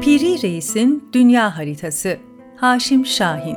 [0.00, 2.18] Piri Reis'in Dünya Haritası
[2.56, 3.56] Haşim Şahin.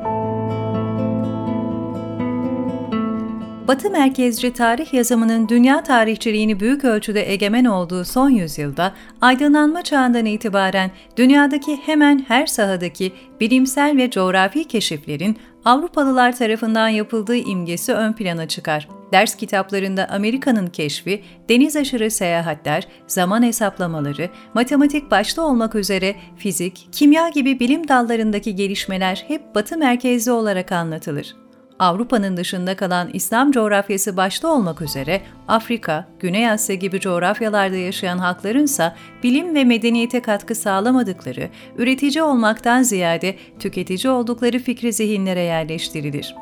[3.68, 10.92] Batı merkezci tarih yazımının dünya tarihçiliğini büyük ölçüde egemen olduğu son yüzyılda, aydınlanma çağından itibaren
[11.18, 18.88] dünyadaki hemen her sahadaki bilimsel ve coğrafi keşiflerin Avrupalılar tarafından yapıldığı imgesi ön plana çıkar.
[19.12, 27.30] Ders kitaplarında Amerika'nın keşfi, deniz aşırı seyahatler, zaman hesaplamaları, matematik başta olmak üzere fizik, kimya
[27.30, 31.43] gibi bilim dallarındaki gelişmeler hep batı merkezli olarak anlatılır.
[31.84, 38.96] Avrupa'nın dışında kalan İslam coğrafyası başta olmak üzere Afrika, Güney Asya gibi coğrafyalarda yaşayan halklarınsa
[39.24, 46.36] bilim ve medeniyete katkı sağlamadıkları, üretici olmaktan ziyade tüketici oldukları fikri zihinlere yerleştirilir.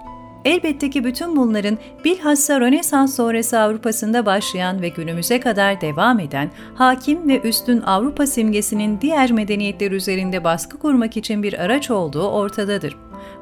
[0.45, 7.27] Elbette ki bütün bunların bilhassa Rönesans sonrası Avrupa'sında başlayan ve günümüze kadar devam eden hakim
[7.27, 12.95] ve üstün Avrupa simgesinin diğer medeniyetler üzerinde baskı kurmak için bir araç olduğu ortadadır.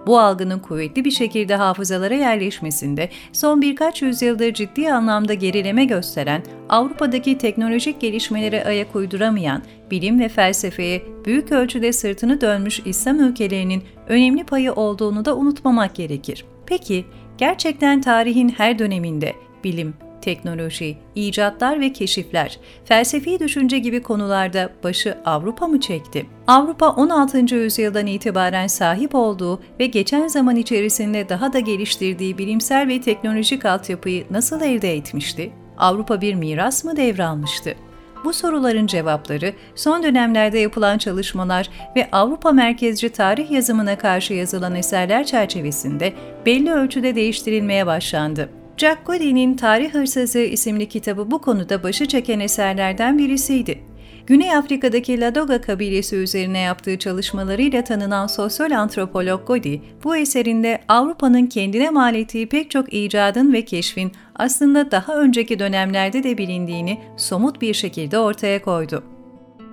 [0.10, 7.38] Bu algının kuvvetli bir şekilde hafızalara yerleşmesinde son birkaç yüzyıldır ciddi anlamda gerileme gösteren, Avrupa'daki
[7.38, 14.74] teknolojik gelişmelere ayak uyduramayan, bilim ve felsefeye büyük ölçüde sırtını dönmüş İslam ülkelerinin önemli payı
[14.74, 16.46] olduğunu da unutmamak gerekir.
[16.66, 17.06] Peki,
[17.38, 25.68] gerçekten tarihin her döneminde bilim, teknoloji, icatlar ve keşifler, felsefi düşünce gibi konularda başı Avrupa
[25.68, 26.26] mı çekti?
[26.48, 27.56] Avrupa 16.
[27.56, 34.26] yüzyıldan itibaren sahip olduğu ve geçen zaman içerisinde daha da geliştirdiği bilimsel ve teknolojik altyapıyı
[34.32, 35.52] nasıl elde etmişti?
[35.78, 37.76] Avrupa bir miras mı devralmıştı?
[38.24, 45.26] Bu soruların cevapları son dönemlerde yapılan çalışmalar ve Avrupa merkezci tarih yazımına karşı yazılan eserler
[45.26, 46.14] çerçevesinde
[46.46, 48.50] belli ölçüde değiştirilmeye başlandı.
[48.80, 53.80] Jack Godin'in Tarih Hırsızı isimli kitabı bu konuda başı çeken eserlerden birisiydi.
[54.28, 61.90] Güney Afrika'daki Ladoga kabilesi üzerine yaptığı çalışmalarıyla tanınan sosyal antropolog Godi, bu eserinde Avrupa'nın kendine
[61.90, 67.74] mal ettiği pek çok icadın ve keşfin aslında daha önceki dönemlerde de bilindiğini somut bir
[67.74, 69.19] şekilde ortaya koydu.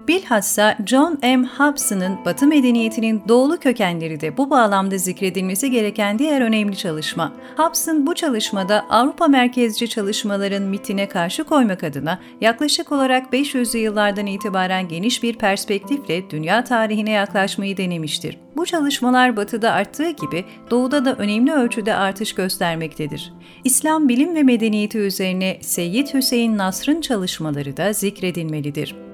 [0.09, 1.47] Bilhassa John M.
[1.59, 7.33] Hobson'ın Batı medeniyetinin doğulu kökenleri de bu bağlamda zikredilmesi gereken diğer önemli çalışma.
[7.57, 14.89] Hobson bu çalışmada Avrupa merkezci çalışmaların mitine karşı koymak adına yaklaşık olarak 500'lü yıllardan itibaren
[14.89, 18.39] geniş bir perspektifle dünya tarihine yaklaşmayı denemiştir.
[18.57, 23.33] Bu çalışmalar Batı'da arttığı gibi Doğu'da da önemli ölçüde artış göstermektedir.
[23.65, 29.06] İslam bilim ve medeniyeti üzerine Seyyid Hüseyin Nasr'ın çalışmaları da zikredilmelidir.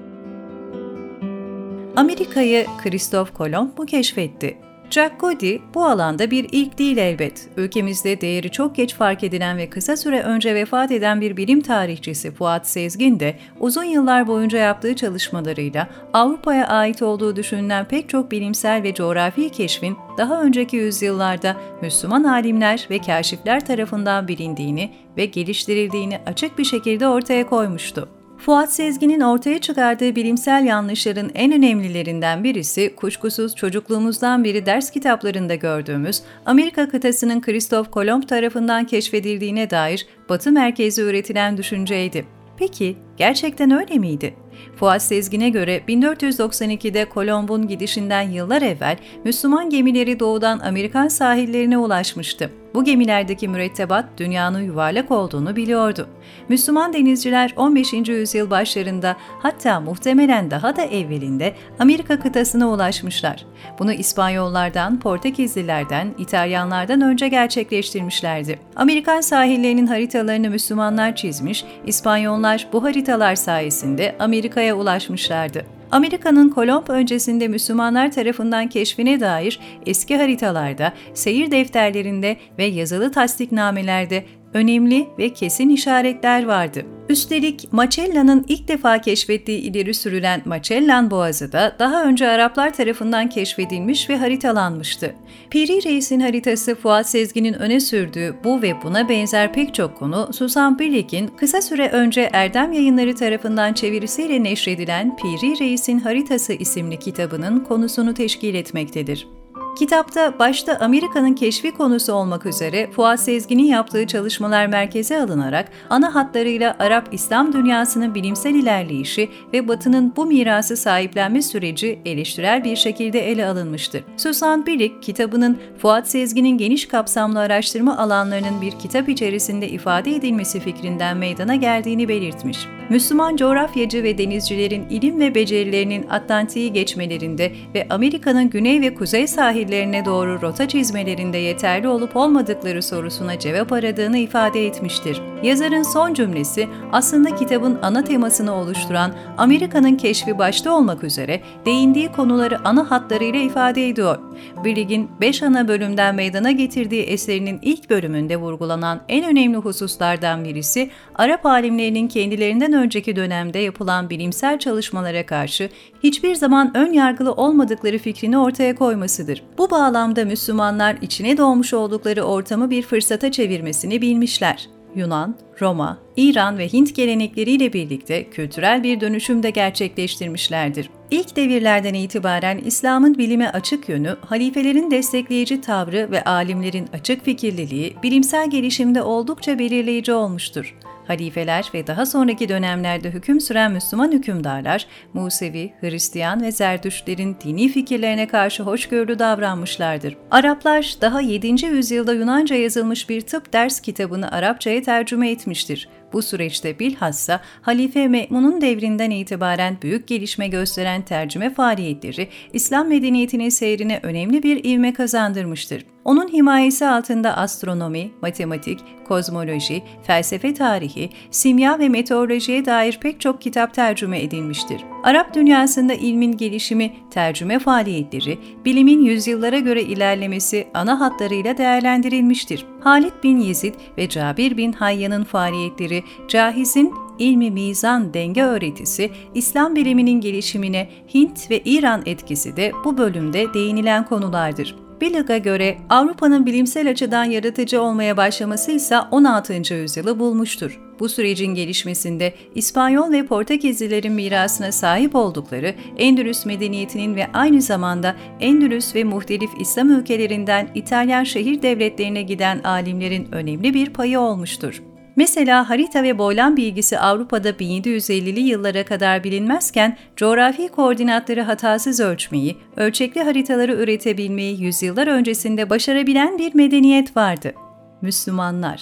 [1.95, 4.57] Amerika'yı Kristof Kolomb mu keşfetti?
[4.89, 7.49] Jack Cody bu alanda bir ilk değil elbet.
[7.57, 12.31] Ülkemizde değeri çok geç fark edilen ve kısa süre önce vefat eden bir bilim tarihçisi
[12.31, 18.83] Fuat Sezgin de uzun yıllar boyunca yaptığı çalışmalarıyla Avrupa'ya ait olduğu düşünülen pek çok bilimsel
[18.83, 26.57] ve coğrafi keşfin daha önceki yüzyıllarda Müslüman alimler ve kaşifler tarafından bilindiğini ve geliştirildiğini açık
[26.57, 28.22] bir şekilde ortaya koymuştu.
[28.45, 36.21] Fuat Sezgin'in ortaya çıkardığı bilimsel yanlışların en önemlilerinden birisi kuşkusuz çocukluğumuzdan beri ders kitaplarında gördüğümüz
[36.45, 42.25] Amerika kıtasının Kristof Kolomb tarafından keşfedildiğine dair Batı merkezi üretilen düşünceydi.
[42.57, 44.33] Peki gerçekten öyle miydi?
[44.75, 52.49] Fuat Sezgin'e göre 1492'de Kolomb'un gidişinden yıllar evvel Müslüman gemileri doğudan Amerikan sahillerine ulaşmıştı.
[52.73, 56.07] Bu gemilerdeki mürettebat dünyanın yuvarlak olduğunu biliyordu.
[56.49, 57.93] Müslüman denizciler 15.
[57.93, 63.45] yüzyıl başlarında hatta muhtemelen daha da evvelinde Amerika kıtasına ulaşmışlar.
[63.79, 68.59] Bunu İspanyollardan, Portekizlilerden, İtalyanlardan önce gerçekleştirmişlerdi.
[68.75, 75.65] Amerikan sahillerinin haritalarını Müslümanlar çizmiş, İspanyollar bu haritalar sayesinde Amerika'ya ulaşmışlardı.
[75.91, 85.07] Amerika'nın Kolomb öncesinde Müslümanlar tarafından keşfine dair eski haritalarda, seyir defterlerinde ve yazılı tasdiknamelerde önemli
[85.17, 86.85] ve kesin işaretler vardı.
[87.09, 94.09] Üstelik Magellan'ın ilk defa keşfettiği ileri sürülen Magellan Boğazı da daha önce Araplar tarafından keşfedilmiş
[94.09, 95.15] ve haritalanmıştı.
[95.49, 100.79] Piri Reis'in haritası Fuat Sezgin'in öne sürdüğü bu ve buna benzer pek çok konu Susan
[100.79, 108.13] Billick'in kısa süre önce Erdem Yayınları tarafından çevirisiyle neşredilen Piri Reis'in Haritası isimli kitabının konusunu
[108.13, 109.27] teşkil etmektedir.
[109.75, 116.75] Kitapta başta Amerika'nın keşfi konusu olmak üzere Fuat Sezgin'in yaptığı çalışmalar merkeze alınarak ana hatlarıyla
[116.79, 124.03] Arap-İslam dünyasının bilimsel ilerleyişi ve Batı'nın bu mirası sahiplenme süreci eleştirel bir şekilde ele alınmıştır.
[124.17, 131.17] Susan Bilik, kitabının Fuat Sezgin'in geniş kapsamlı araştırma alanlarının bir kitap içerisinde ifade edilmesi fikrinden
[131.17, 132.57] meydana geldiğini belirtmiş.
[132.89, 140.05] Müslüman coğrafyacı ve denizcilerin ilim ve becerilerinin Atlantik'i geçmelerinde ve Amerika'nın güney ve kuzey sahillerine
[140.05, 145.21] doğru rota çizmelerinde yeterli olup olmadıkları sorusuna cevap aradığını ifade etmiştir.
[145.43, 152.67] Yazarın son cümlesi aslında kitabın ana temasını oluşturan Amerika'nın keşfi başta olmak üzere değindiği konuları
[152.67, 154.17] ana hatlarıyla ifade ediyor.
[154.65, 161.45] Briggs'in 5 ana bölümden meydana getirdiği eserinin ilk bölümünde vurgulanan en önemli hususlardan birisi Arap
[161.45, 165.69] alimlerinin kendilerinden önceki dönemde yapılan bilimsel çalışmalara karşı
[166.03, 169.43] hiçbir zaman ön yargılı olmadıkları fikrini ortaya koymasıdır.
[169.57, 174.67] Bu bağlamda Müslümanlar içine doğmuş oldukları ortamı bir fırsata çevirmesini bilmişler.
[174.95, 180.89] Yunan, Roma, İran ve Hint gelenekleriyle birlikte kültürel bir dönüşüm de gerçekleştirmişlerdir.
[181.11, 188.49] İlk devirlerden itibaren İslam'ın bilime açık yönü, halifelerin destekleyici tavrı ve alimlerin açık fikirliliği bilimsel
[188.49, 190.75] gelişimde oldukça belirleyici olmuştur
[191.07, 198.27] halifeler ve daha sonraki dönemlerde hüküm süren Müslüman hükümdarlar, Musevi, Hristiyan ve Zerdüştlerin dini fikirlerine
[198.27, 200.17] karşı hoşgörülü davranmışlardır.
[200.31, 201.65] Araplar daha 7.
[201.65, 205.89] yüzyılda Yunanca yazılmış bir tıp ders kitabını Arapçaya tercüme etmiştir.
[206.13, 213.99] Bu süreçte bilhassa Halife Me'mun'un devrinden itibaren büyük gelişme gösteren tercüme faaliyetleri İslam medeniyetinin seyrine
[214.03, 215.92] önemli bir ivme kazandırmıştır.
[216.05, 223.73] Onun himayesi altında astronomi, matematik, kozmoloji, felsefe tarihi, simya ve meteorolojiye dair pek çok kitap
[223.73, 224.81] tercüme edilmiştir.
[225.03, 232.65] Arap dünyasında ilmin gelişimi, tercüme faaliyetleri, bilimin yüzyıllara göre ilerlemesi ana hatlarıyla değerlendirilmiştir.
[232.79, 240.21] Halit bin Yezid ve Cabir bin Hayyan'ın faaliyetleri, Cahiz'in ilmi mizan denge öğretisi, İslam biliminin
[240.21, 244.82] gelişimine Hint ve İran etkisi de bu bölümde değinilen konulardır.
[245.03, 249.73] Billig'a göre Avrupa'nın bilimsel açıdan yaratıcı olmaya başlaması ise 16.
[249.73, 250.79] yüzyılı bulmuştur.
[250.99, 258.95] Bu sürecin gelişmesinde İspanyol ve Portekizlilerin mirasına sahip oldukları Endülüs medeniyetinin ve aynı zamanda Endülüs
[258.95, 264.92] ve muhtelif İslam ülkelerinden İtalyan şehir devletlerine giden alimlerin önemli bir payı olmuştur.
[265.15, 273.23] Mesela harita ve boylam bilgisi Avrupa'da 1750'li yıllara kadar bilinmezken coğrafi koordinatları hatasız ölçmeyi, ölçekli
[273.23, 277.53] haritaları üretebilmeyi yüzyıllar öncesinde başarabilen bir medeniyet vardı.
[278.01, 278.81] Müslümanlar.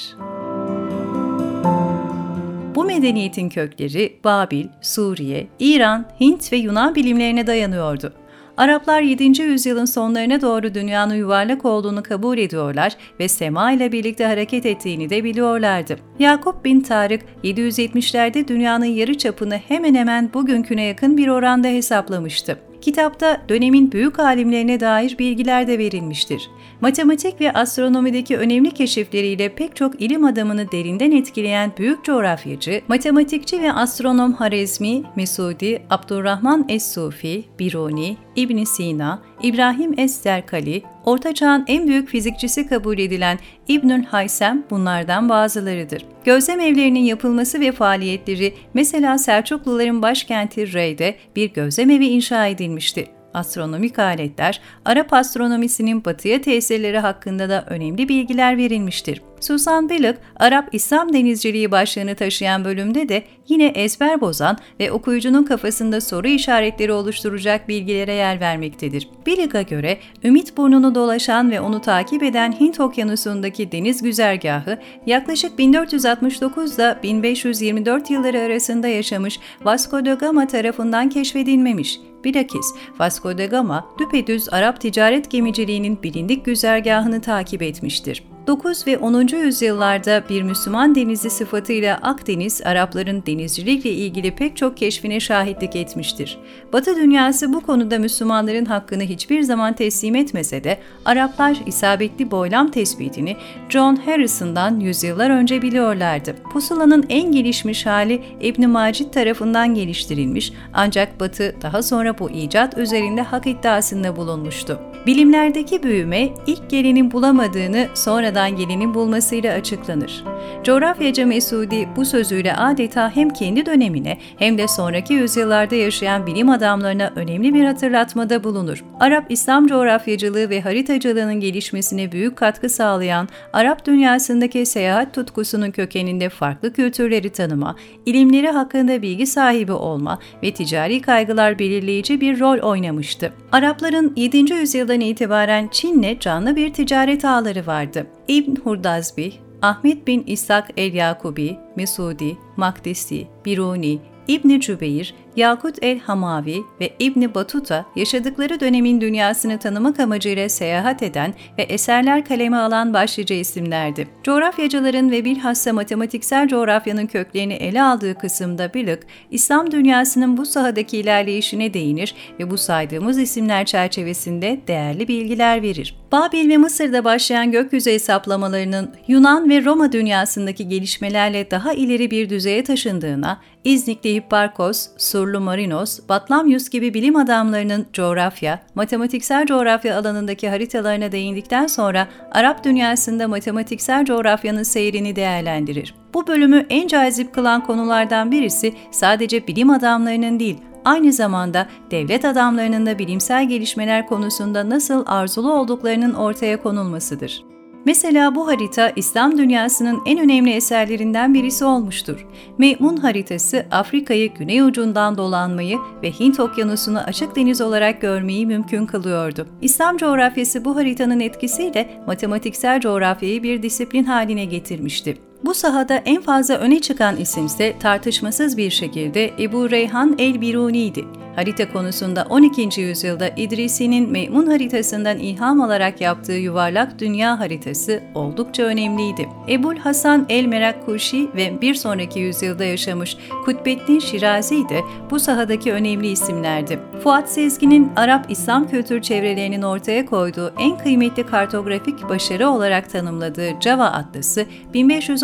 [2.76, 8.14] Bu medeniyetin kökleri Babil, Suriye, İran, Hint ve Yunan bilimlerine dayanıyordu.
[8.62, 9.42] Araplar 7.
[9.42, 15.24] yüzyılın sonlarına doğru dünyanın yuvarlak olduğunu kabul ediyorlar ve sema ile birlikte hareket ettiğini de
[15.24, 15.98] biliyorlardı.
[16.20, 22.60] Yakup bin Tarık 770'lerde dünyanın yarı çapını hemen hemen bugünküne yakın bir oranda hesaplamıştı.
[22.82, 26.50] Kitapta dönemin büyük alimlerine dair bilgiler de verilmiştir.
[26.82, 33.74] Matematik ve astronomideki önemli keşifleriyle pek çok ilim adamını derinden etkileyen büyük coğrafyacı, matematikçi ve
[33.74, 42.68] astronom Harezmi, Mesudi, Abdurrahman Es-Sufi, Biruni, İbn Sina, İbrahim Es-Zerkali, Orta Çağ'ın en büyük fizikçisi
[42.68, 46.06] kabul edilen İbnül Haysem bunlardan bazılarıdır.
[46.24, 53.21] Gözlem evlerinin yapılması ve faaliyetleri mesela Selçukluların başkenti Rey'de bir gözlem evi inşa edilmişti.
[53.34, 59.22] Astronomik aletler, Arap astronomisinin batıya tesirleri hakkında da önemli bilgiler verilmiştir.
[59.42, 66.02] Susan Billock, Arap İslam denizciliği başlığını taşıyan bölümde de yine ezber bozan ve okuyucunun kafasında
[66.02, 69.10] soru işaretleri oluşturacak bilgilere yer vermektedir.
[69.26, 76.76] Billock'a göre Ümit burnunu dolaşan ve onu takip eden Hint Okyanusu'ndaki deniz güzergahı yaklaşık 1469
[76.76, 82.00] ile 1524 yılları arasında yaşamış Vasco da Gama tarafından keşfedilmemiş.
[82.24, 82.66] Bilakis
[83.00, 88.24] Vasco da Gama düpedüz Arap ticaret gemiciliğinin bilindik güzergahını takip etmiştir.
[88.48, 89.28] 9 ve 10.
[89.28, 96.38] yüzyıllarda bir Müslüman denizi sıfatıyla Akdeniz, Arapların denizcilikle ilgili pek çok keşfine şahitlik etmiştir.
[96.74, 103.38] Batı dünyası bu konuda Müslümanların hakkını hiçbir zaman teslim etmese de Araplar isabetli boylam tespitini
[103.70, 106.36] John Harrison'dan yüzyıllar önce biliyorlardı.
[106.54, 113.22] Pusulanın en gelişmiş hali İbn Macid tarafından geliştirilmiş ancak Batı daha sonra bu icat üzerinde
[113.22, 114.80] hak iddiasında bulunmuştu.
[115.06, 117.88] Bilimlerdeki büyüme ilk gelenin bulamadığını
[118.32, 120.24] sonradan gelenin bulmasıyla açıklanır.
[120.64, 127.12] Coğrafyacı Mesudi bu sözüyle adeta hem kendi dönemine hem de sonraki yüzyıllarda yaşayan bilim adamlarına
[127.16, 128.84] önemli bir hatırlatmada bulunur.
[129.00, 136.74] Arap İslam coğrafyacılığı ve haritacılığının gelişmesine büyük katkı sağlayan Arap dünyasındaki seyahat tutkusunun kökeninde farklı
[136.74, 143.34] kültürleri tanıma, ilimleri hakkında bilgi sahibi olma ve ticari kaygılar belirleyici bir rol oynamıştı.
[143.52, 144.54] Arapların 7.
[144.54, 148.08] yüzyıldan itibaren Çin'le canlı bir ticaret ağları vardı.
[148.28, 157.36] İbn Hurdazbi, Ahmet bin İshak el-Yakubi, Mesudi, Makdisi, Biruni, İbni Cübeyr, Yakut el-Hamavi ve İbni
[157.36, 164.08] Batuta yaşadıkları dönemin dünyasını tanımak amacıyla seyahat eden ve eserler kaleme alan başlıca isimlerdi.
[164.24, 169.00] Coğrafyacıların ve bilhassa matematiksel coğrafyanın köklerini ele aldığı kısımda Billik,
[169.32, 175.96] İslam dünyasının bu sahadaki ilerleyişine değinir ve bu saydığımız isimler çerçevesinde değerli bilgiler verir.
[176.12, 182.64] Babil ve Mısır'da başlayan gökyüzü hesaplamalarının Yunan ve Roma dünyasındaki gelişmelerle daha ileri bir düzeye
[182.64, 184.88] taşındığına, İznikli Hipparkos,
[185.22, 193.28] Surlu Marinos, Batlamyus gibi bilim adamlarının coğrafya, matematiksel coğrafya alanındaki haritalarına değindikten sonra Arap dünyasında
[193.28, 195.96] matematiksel coğrafyanın seyrini değerlendirir.
[196.14, 202.86] Bu bölümü en cazip kılan konulardan birisi sadece bilim adamlarının değil, aynı zamanda devlet adamlarının
[202.86, 207.51] da bilimsel gelişmeler konusunda nasıl arzulu olduklarının ortaya konulmasıdır.
[207.86, 212.28] Mesela bu harita İslam dünyasının en önemli eserlerinden birisi olmuştur.
[212.58, 219.48] Meymun haritası Afrika'yı güney ucundan dolanmayı ve Hint okyanusunu açık deniz olarak görmeyi mümkün kılıyordu.
[219.62, 225.31] İslam coğrafyası bu haritanın etkisiyle matematiksel coğrafyayı bir disiplin haline getirmişti.
[225.46, 231.06] Bu sahada en fazla öne çıkan isimse tartışmasız bir şekilde Ebu Reyhan el-Biruni'ydi.
[231.36, 232.82] Harita konusunda 12.
[232.82, 239.30] yüzyılda İdrisi'nin Meymun haritasından ilham alarak yaptığı yuvarlak dünya haritası oldukça önemliydi.
[239.50, 244.82] Ebul Hasan el-Merakkuşi ve bir sonraki yüzyılda yaşamış Kutbettin Şirazi de
[245.12, 246.80] bu sahadaki önemli isimlerdi.
[247.04, 254.46] Fuat Sezgin'in Arap-İslam kültür çevrelerinin ortaya koyduğu en kıymetli kartografik başarı olarak tanımladığı Java Atlası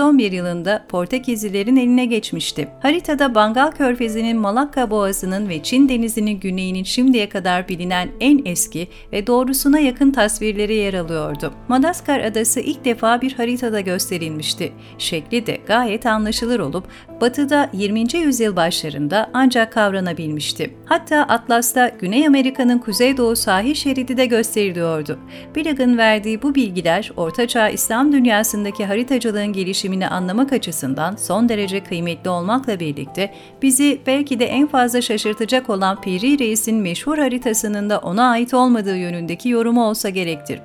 [0.07, 2.67] 1511 yılında Portekizlilerin eline geçmişti.
[2.81, 9.27] Haritada Bangal Körfezi'nin Malakka Boğazı'nın ve Çin Denizi'nin güneyinin şimdiye kadar bilinen en eski ve
[9.27, 11.53] doğrusuna yakın tasvirleri yer alıyordu.
[11.67, 14.71] Madagaskar adası ilk defa bir haritada gösterilmişti.
[14.97, 16.83] Şekli de gayet anlaşılır olup
[17.21, 18.17] batıda 20.
[18.17, 20.75] yüzyıl başlarında ancak kavranabilmişti.
[20.85, 25.19] Hatta Atlas'ta Güney Amerika'nın kuzeydoğu sahil şeridi de gösteriliyordu.
[25.55, 32.79] Bilag'ın verdiği bu bilgiler Ortaçağ İslam dünyasındaki haritacılığın gelişimini anlamak açısından son derece kıymetli olmakla
[32.79, 38.53] birlikte bizi belki de en fazla şaşırtacak olan Piri Reis'in meşhur haritasının da ona ait
[38.53, 40.59] olmadığı yönündeki yorumu olsa gerektir.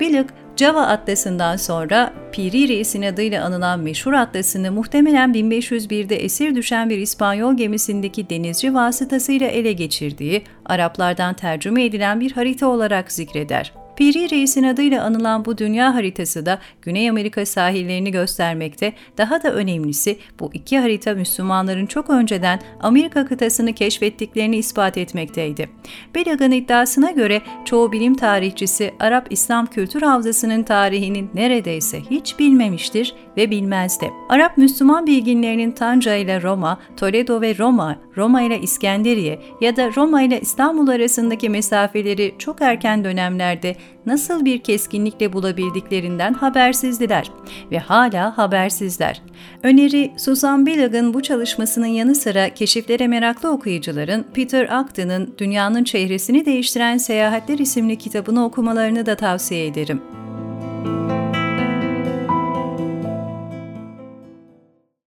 [0.00, 0.26] Bilik,
[0.56, 7.56] Java Atlası'ndan sonra Piri Reis'in adıyla anılan meşhur atlasını muhtemelen 1501'de esir düşen bir İspanyol
[7.56, 13.72] gemisindeki denizci vasıtasıyla ele geçirdiği, Araplardan tercüme edilen bir harita olarak zikreder.
[13.98, 18.92] Piri Reis'in adıyla anılan bu dünya haritası da Güney Amerika sahillerini göstermekte.
[19.18, 25.68] Daha da önemlisi bu iki harita Müslümanların çok önceden Amerika kıtasını keşfettiklerini ispat etmekteydi.
[26.14, 33.50] Belag'ın iddiasına göre çoğu bilim tarihçisi Arap İslam Kültür Havzası'nın tarihini neredeyse hiç bilmemiştir ve
[33.50, 34.10] bilmezdi.
[34.28, 40.22] Arap Müslüman bilginlerinin Tanca ile Roma, Toledo ve Roma, Roma ile İskenderiye ya da Roma
[40.22, 43.76] ile İstanbul arasındaki mesafeleri çok erken dönemlerde
[44.06, 47.30] nasıl bir keskinlikle bulabildiklerinden habersizdiler
[47.70, 49.22] ve hala habersizler.
[49.62, 56.98] Öneri, Susan Billig'in bu çalışmasının yanı sıra keşiflere meraklı okuyucuların Peter Acton'ın Dünyanın Çehresini Değiştiren
[56.98, 60.27] Seyahatler isimli kitabını okumalarını da tavsiye ederim.